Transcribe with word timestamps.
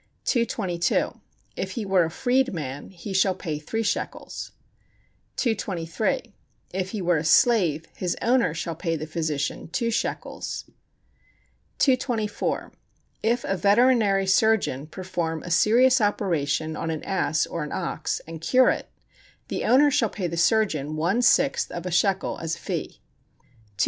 222. 0.25 1.21
If 1.55 1.73
he 1.73 1.85
were 1.85 2.03
a 2.05 2.09
freed 2.09 2.55
man 2.55 2.89
he 2.89 3.13
shall 3.13 3.35
pay 3.35 3.59
three 3.59 3.83
shekels. 3.83 4.51
223. 5.35 6.33
If 6.73 6.89
he 6.89 7.03
were 7.03 7.17
a 7.17 7.23
slave 7.23 7.85
his 7.95 8.17
owner 8.19 8.55
shall 8.55 8.73
pay 8.75 8.95
the 8.95 9.05
physician 9.05 9.67
two 9.67 9.91
shekels. 9.91 10.65
224. 11.77 12.71
If 13.21 13.43
a 13.43 13.55
veterinary 13.55 14.25
surgeon 14.25 14.87
perform 14.87 15.43
a 15.43 15.51
serious 15.51 16.01
operation 16.01 16.75
on 16.75 16.89
an 16.89 17.03
ass 17.03 17.45
or 17.45 17.63
an 17.63 17.71
ox, 17.71 18.21
and 18.25 18.41
cure 18.41 18.71
it, 18.71 18.89
the 19.49 19.63
owner 19.65 19.91
shall 19.91 20.09
pay 20.09 20.25
the 20.25 20.35
surgeon 20.35 20.95
one 20.95 21.21
sixth 21.21 21.69
of 21.69 21.85
a 21.85 21.91
shekel 21.91 22.39
as 22.39 22.57
fee. 22.57 22.97
225. 22.97 23.01